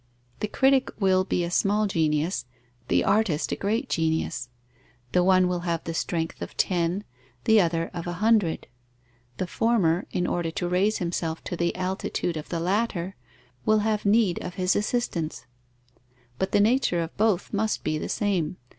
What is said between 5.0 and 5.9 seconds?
the one will have